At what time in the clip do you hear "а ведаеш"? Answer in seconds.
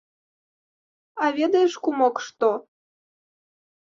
1.25-1.73